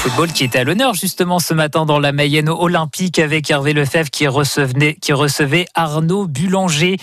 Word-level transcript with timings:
football 0.00 0.32
qui 0.32 0.44
était 0.44 0.60
à 0.60 0.64
l'honneur 0.64 0.94
justement 0.94 1.38
ce 1.40 1.52
matin 1.52 1.84
dans 1.84 1.98
la 1.98 2.12
Mayenne 2.12 2.48
olympique 2.48 3.18
avec 3.18 3.50
Hervé 3.50 3.74
Lefebvre 3.74 4.08
qui 4.08 4.26
recevait, 4.26 5.66
Arnaud 5.74 6.26
Bulanger, 6.26 6.96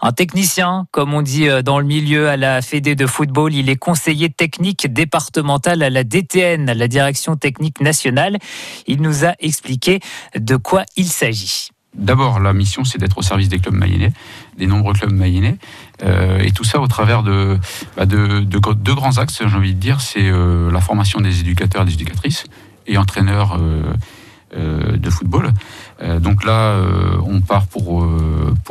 un 0.00 0.12
technicien, 0.12 0.86
comme 0.92 1.14
on 1.14 1.22
dit 1.22 1.48
euh, 1.48 1.62
dans 1.62 1.80
le 1.80 1.84
milieu 1.84 2.28
à 2.28 2.36
la 2.36 2.62
Fédé 2.62 2.94
de 2.94 3.06
football. 3.08 3.52
Il 3.54 3.68
est 3.70 3.76
conseiller 3.76 4.30
technique 4.30 4.86
départemental 4.92 5.82
à 5.82 5.90
la 5.90 6.04
DTN, 6.04 6.72
la 6.72 6.86
Direction 6.86 7.34
technique 7.34 7.80
nationale. 7.80 8.38
Il 8.86 9.02
nous 9.02 9.24
a 9.24 9.34
expliqué 9.40 9.98
de 10.36 10.54
quoi 10.54 10.84
il 10.96 11.08
s'agit. 11.08 11.70
D'abord, 11.94 12.40
la 12.40 12.52
mission, 12.52 12.84
c'est 12.84 12.98
d'être 12.98 13.18
au 13.18 13.22
service 13.22 13.48
des 13.48 13.60
clubs 13.60 13.74
mayennais, 13.74 14.12
des 14.58 14.66
nombreux 14.66 14.94
clubs 14.94 15.12
mayennais, 15.12 15.58
et 16.02 16.50
tout 16.52 16.64
ça 16.64 16.80
au 16.80 16.86
travers 16.86 17.22
de, 17.22 17.58
bah, 17.96 18.06
de, 18.06 18.40
deux 18.40 18.94
grands 18.94 19.18
axes, 19.18 19.42
j'ai 19.46 19.56
envie 19.56 19.74
de 19.74 19.80
dire, 19.80 20.00
c'est 20.00 20.28
euh, 20.28 20.70
la 20.70 20.80
formation 20.80 21.20
des 21.20 21.40
éducateurs 21.40 21.82
et 21.82 21.86
des 21.86 21.94
éducatrices 21.94 22.44
et 22.86 22.98
entraîneurs 22.98 23.58
euh, 23.58 24.96
de 24.96 25.10
football. 25.10 25.52
donc 26.20 26.44
là, 26.44 26.80
on 27.26 27.40
part 27.40 27.66
pour, 27.66 28.06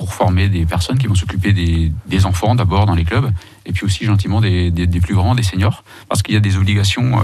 former 0.07 0.47
des 0.47 0.65
personnes 0.65 0.97
qui 0.97 1.07
vont 1.07 1.15
s'occuper 1.15 1.51
des, 1.51 2.25
enfants 2.25 2.55
d'abord 2.55 2.85
dans 2.85 2.95
les 2.95 3.03
clubs, 3.03 3.29
et 3.65 3.73
puis 3.73 3.83
aussi 3.83 4.05
gentiment 4.05 4.39
des, 4.39 4.71
plus 5.01 5.15
grands, 5.15 5.35
des 5.35 5.43
seniors, 5.43 5.83
parce 6.07 6.21
qu'il 6.21 6.35
y 6.35 6.37
a 6.37 6.41
des 6.41 6.55
obligations 6.55 7.19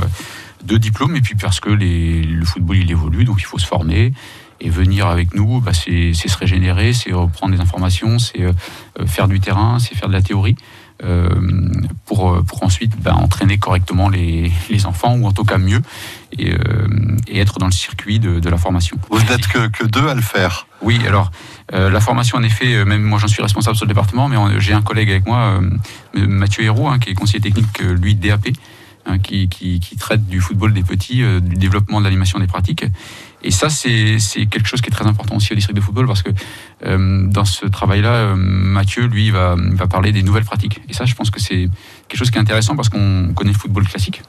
de 0.65 0.77
diplôme, 0.77 1.15
et 1.15 1.21
puis 1.21 1.35
parce 1.35 1.61
que 1.61 1.69
le 1.69 2.45
football 2.45 2.77
il 2.77 2.91
évolue, 2.91 3.23
donc 3.23 3.37
il 3.39 3.45
faut 3.45 3.59
se 3.59 3.67
former. 3.67 4.11
Et 4.61 4.69
venir 4.69 5.07
avec 5.07 5.33
nous, 5.33 5.61
bah, 5.61 5.71
c'est 5.73 6.13
se 6.13 6.37
régénérer, 6.37 6.93
c'est 6.93 7.13
reprendre 7.13 7.55
des 7.55 7.61
informations, 7.61 8.19
c'est 8.19 8.41
euh, 8.41 8.53
faire 9.05 9.27
du 9.27 9.39
terrain, 9.39 9.79
c'est 9.79 9.95
faire 9.95 10.09
de 10.09 10.13
la 10.13 10.21
théorie. 10.21 10.55
Euh, 11.05 11.29
pour, 12.05 12.43
pour 12.43 12.63
ensuite 12.63 12.91
bah, 13.01 13.15
entraîner 13.15 13.57
correctement 13.57 14.09
les, 14.09 14.51
les, 14.69 14.85
enfants, 14.85 15.15
ou 15.15 15.27
en 15.27 15.31
tout 15.31 15.45
cas 15.45 15.57
mieux, 15.57 15.81
et, 16.37 16.51
euh, 16.51 16.57
et 17.25 17.39
être 17.39 17.57
dans 17.57 17.67
le 17.67 17.71
circuit 17.71 18.19
de, 18.19 18.41
de 18.41 18.49
la 18.49 18.57
formation. 18.57 18.97
Vous 19.09 19.19
n'êtes 19.19 19.47
que, 19.47 19.67
que, 19.69 19.85
deux 19.85 20.09
à 20.09 20.13
le 20.13 20.21
faire 20.21 20.67
Oui, 20.81 20.99
alors 21.07 21.31
euh, 21.73 21.89
la 21.89 22.01
formation, 22.01 22.37
en 22.37 22.43
effet, 22.43 22.83
même 22.83 23.03
moi 23.03 23.17
j'en 23.17 23.29
suis 23.29 23.41
responsable 23.41 23.77
sur 23.77 23.85
le 23.85 23.93
département, 23.93 24.27
mais 24.27 24.35
j'ai 24.59 24.73
un 24.73 24.81
collègue 24.81 25.09
avec 25.09 25.25
moi, 25.25 25.61
Mathieu 26.15 26.63
Hérault, 26.65 26.89
hein, 26.89 26.99
qui 26.99 27.11
est 27.11 27.13
conseiller 27.13 27.39
technique, 27.39 27.79
lui, 27.79 28.15
DAP, 28.15 28.49
hein, 29.05 29.19
qui, 29.19 29.47
qui, 29.47 29.79
qui, 29.79 29.95
traite 29.95 30.27
du 30.27 30.41
football 30.41 30.73
des 30.73 30.83
petits, 30.83 31.23
du 31.41 31.55
développement 31.55 31.99
de 31.99 32.05
l'animation 32.05 32.39
des 32.39 32.47
pratiques. 32.47 32.83
Et 33.41 33.51
ça, 33.51 33.69
c'est 33.69 34.17
quelque 34.47 34.67
chose 34.67 34.81
qui 34.81 34.87
est 34.89 34.91
très 34.91 35.07
important 35.07 35.37
aussi 35.37 35.53
au 35.53 35.55
district 35.55 35.75
de 35.75 35.81
football 35.81 36.07
parce 36.07 36.23
que 36.23 36.29
euh, 36.85 37.25
dans 37.27 37.45
ce 37.45 37.65
travail-là, 37.65 38.11
euh, 38.11 38.35
Mathieu, 38.35 39.05
lui, 39.05 39.31
va, 39.31 39.55
va 39.57 39.87
parler 39.87 40.11
des 40.11 40.23
nouvelles 40.23 40.43
pratiques. 40.43 40.81
Et 40.89 40.93
ça, 40.93 41.05
je 41.05 41.15
pense 41.15 41.29
que 41.29 41.39
c'est 41.39 41.69
quelque 42.07 42.19
chose 42.19 42.31
qui 42.31 42.37
est 42.37 42.41
intéressant 42.41 42.75
parce 42.75 42.89
qu'on 42.89 43.31
connaît 43.33 43.53
le 43.53 43.57
football 43.57 43.87
classique. 43.87 44.21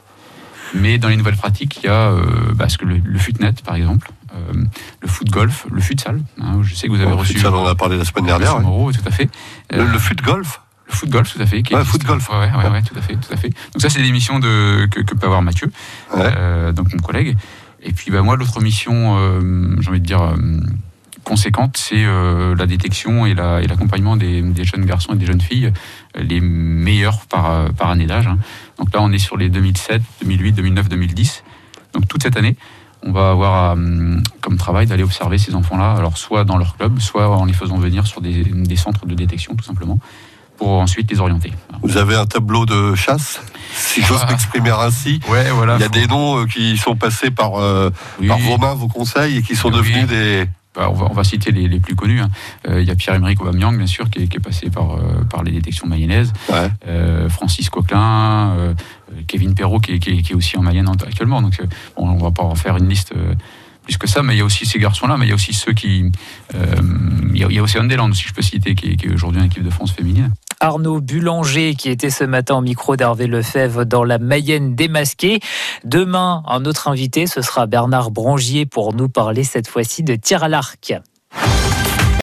Mais 0.75 0.98
dans 0.98 1.08
les 1.08 1.16
nouvelles 1.16 1.36
pratiques, 1.36 1.81
il 1.83 1.86
y 1.86 1.88
a 1.88 2.11
euh, 2.11 2.22
bah, 2.55 2.69
que 2.69 2.84
le, 2.84 2.98
le 2.98 3.19
futnet, 3.19 3.53
par 3.64 3.75
exemple, 3.75 4.12
euh, 4.33 4.64
le 5.00 5.08
foot 5.08 5.28
golf, 5.28 5.66
le 5.72 5.81
futsal. 5.81 6.20
Hein, 6.41 6.61
je 6.62 6.75
sais 6.77 6.86
que 6.86 6.92
vous 6.92 7.00
avez 7.00 7.11
le 7.11 7.16
reçu. 7.16 7.33
Futsal, 7.34 7.53
on 7.53 7.64
en 7.64 7.66
a 7.66 7.75
parlé 7.75 7.97
la 7.97 8.05
semaine 8.05 8.27
dernière. 8.27 8.64
Ouais. 8.64 8.92
tout 8.92 9.08
à 9.08 9.11
fait. 9.11 9.28
Le, 9.72 9.84
le 9.84 9.98
foot 9.98 10.22
golf 10.22 10.61
le 10.88 10.97
foot 10.97 11.08
golf, 11.08 11.33
tout 11.33 11.41
à 11.41 11.47
fait. 11.47 11.62
Qui 11.62 11.72
ouais, 11.72 11.84
foot 11.84 12.03
golf. 12.03 12.28
Ouais, 12.31 12.50
ouais, 12.50 12.69
ouais, 12.69 12.83
tout 12.83 12.98
à 12.98 13.00
fait, 13.00 13.14
tout 13.14 13.33
à 13.33 13.36
fait. 13.36 13.50
Donc 13.50 13.81
ça, 13.81 13.88
c'est 13.88 14.03
de, 14.03 14.86
que, 14.86 15.00
que 15.03 15.14
peut 15.14 15.27
avoir 15.27 15.41
Mathieu, 15.41 15.70
donc 16.75 16.92
mon 16.92 17.00
collègue. 17.00 17.36
Et 17.83 17.92
puis 17.92 18.11
bah, 18.11 18.23
moi, 18.23 18.36
l'autre 18.36 18.61
mission, 18.61 19.17
euh, 19.19 19.77
j'ai 19.81 19.89
envie 19.89 20.00
de 20.00 20.06
dire, 20.06 20.23
euh, 20.23 20.36
conséquente, 21.25 21.77
c'est 21.77 22.05
euh, 22.05 22.55
la 22.55 22.67
détection 22.67 23.27
et 23.27 23.34
l'accompagnement 23.34 24.17
la, 24.17 24.42
des, 24.42 24.64
jeunes 24.64 24.84
garçons 24.84 25.14
et 25.14 25.17
des 25.17 25.27
jeunes 25.27 25.41
filles, 25.41 25.72
les 26.14 26.41
meilleurs 26.41 27.27
par, 27.27 27.72
par 27.72 27.91
année 27.91 28.06
d'âge. 28.06 28.27
Hein. 28.27 28.39
Donc 28.78 28.92
là, 28.92 29.00
on 29.03 29.12
est 29.12 29.19
sur 29.19 29.37
les 29.37 29.48
2007, 29.48 30.03
2008, 30.22 30.53
2009, 30.53 30.89
2010. 30.89 31.45
Donc 31.95 32.09
toute 32.09 32.22
cette 32.22 32.37
année, 32.37 32.56
on 33.03 33.12
va 33.12 33.31
avoir 33.31 33.77
comme 34.42 34.59
travail 34.59 34.87
d'aller 34.87 35.03
observer 35.03 35.38
ces 35.38 35.54
enfants-là, 35.54 35.93
alors 35.93 36.19
soit 36.19 36.44
dans 36.44 36.59
leur 36.59 36.77
club, 36.77 37.00
soit 37.00 37.28
en 37.28 37.47
les 37.47 37.54
faisant 37.54 37.78
venir 37.78 38.06
sur 38.06 38.21
des 38.21 38.77
centres 38.77 39.06
de 39.06 39.15
détection, 39.15 39.56
tout 39.56 39.65
simplement 39.65 39.99
pour 40.60 40.72
ensuite 40.72 41.10
les 41.10 41.21
orienter. 41.21 41.54
Vous 41.82 41.97
avez 41.97 42.16
un 42.16 42.26
tableau 42.26 42.66
de 42.66 42.94
chasse, 42.94 43.41
si 43.75 44.03
j'ose 44.03 44.26
m'exprimer 44.28 44.71
ainsi. 44.71 45.19
Ouais, 45.31 45.48
voilà. 45.50 45.76
Il 45.76 45.81
y 45.81 45.84
a 45.84 45.88
des 45.88 46.06
noms 46.06 46.44
qui 46.44 46.76
sont 46.76 46.97
passés 46.97 47.31
par, 47.31 47.54
euh, 47.54 47.91
oui. 48.21 48.28
par 48.28 48.38
vos 48.38 48.59
mains, 48.59 48.75
vos 48.75 48.87
conseils, 48.87 49.38
et 49.38 49.43
qui 49.43 49.56
sont 49.56 49.71
oui. 49.71 49.78
devenus 49.78 50.06
des. 50.06 50.44
Bah, 50.75 50.88
on, 50.91 50.93
va, 50.93 51.06
on, 51.10 51.15
va, 51.15 51.25
citer 51.25 51.50
les, 51.50 51.66
les 51.66 51.81
plus 51.81 51.97
connus. 51.97 52.21
Hein. 52.21 52.28
Euh, 52.69 52.82
il 52.82 52.87
y 52.87 52.91
a 52.91 52.94
Pierre-Emerick 52.94 53.41
Aubameyang, 53.41 53.76
bien 53.76 53.87
sûr, 53.87 54.09
qui 54.10 54.22
est, 54.22 54.28
qui 54.28 54.37
est 54.37 54.41
passé 54.41 54.69
par, 54.69 54.93
euh, 54.93 55.25
par 55.28 55.43
les 55.43 55.50
détections 55.50 55.88
mayennaises. 55.88 56.32
Ouais. 56.50 56.71
Euh, 56.87 57.28
Francis 57.31 57.71
Coquelin, 57.71 58.50
euh, 58.50 58.75
Kevin 59.27 59.54
Perrault, 59.54 59.81
qui 59.81 59.94
est, 59.94 59.98
qui, 59.98 60.22
qui 60.22 60.32
est, 60.32 60.37
aussi 60.37 60.59
en 60.59 60.62
Mayenne 60.62 60.88
actuellement. 60.88 61.41
Donc, 61.41 61.54
on 61.97 62.15
ne 62.15 62.21
va 62.21 62.31
pas 62.31 62.44
en 62.44 62.54
faire 62.54 62.77
une 62.77 62.88
liste 62.88 63.15
plus 63.82 63.97
que 63.97 64.06
ça, 64.06 64.22
mais 64.22 64.34
il 64.34 64.38
y 64.38 64.41
a 64.41 64.44
aussi 64.44 64.66
ces 64.66 64.78
garçons-là, 64.78 65.16
mais 65.16 65.27
il 65.27 65.28
y 65.31 65.32
a 65.32 65.34
aussi 65.34 65.53
ceux 65.53 65.72
qui. 65.72 66.10
Euh, 66.54 66.75
il, 67.34 67.41
y 67.41 67.44
a, 67.44 67.48
il 67.48 67.54
y 67.54 67.59
a 67.59 67.62
aussi 67.62 67.78
si 67.78 68.28
je 68.28 68.34
peux 68.34 68.42
citer, 68.42 68.75
qui 68.75 68.92
est, 68.92 68.97
qui 68.97 69.06
est 69.06 69.12
aujourd'hui 69.12 69.41
en 69.41 69.44
équipe 69.44 69.62
de 69.62 69.71
France 69.71 69.92
féminine. 69.92 70.32
Arnaud 70.60 71.00
Bulanger 71.00 71.75
qui 71.75 71.88
était 71.88 72.10
ce 72.10 72.25
matin 72.25 72.56
au 72.56 72.60
micro 72.60 72.94
d'Hervé 72.94 73.26
Lefebvre 73.26 73.84
dans 73.84 74.04
la 74.04 74.19
Mayenne 74.19 74.75
démasquée. 74.75 75.41
Demain, 75.84 76.43
un 76.47 76.65
autre 76.66 76.88
invité, 76.88 77.26
ce 77.26 77.41
sera 77.41 77.66
Bernard 77.66 78.10
Brangier 78.10 78.66
pour 78.66 78.94
nous 78.94 79.09
parler 79.09 79.43
cette 79.43 79.69
fois-ci 79.69 80.03
de 80.03 80.15
tir 80.15 80.44
à 80.44 80.48
l'arc. 80.48 80.94